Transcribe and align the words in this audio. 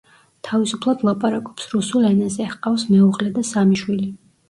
თავისუფლად 0.47 1.03
ლაპარაკობს 1.09 1.69
რუსულ 1.75 2.09
ენაზე, 2.11 2.51
ჰყავს 2.57 2.89
მეუღლე 2.97 3.33
და 3.41 3.49
სამი 3.55 3.83
შვილი. 3.87 4.15